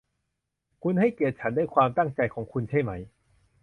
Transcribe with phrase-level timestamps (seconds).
[0.83, 3.01] คุณให้เกียรติฉันด้วยความตั้งใจของคุณใช่มั้ย